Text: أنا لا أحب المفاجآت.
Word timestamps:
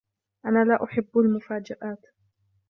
أنا 0.45 0.63
لا 0.63 0.83
أحب 0.83 1.09
المفاجآت. 1.17 2.05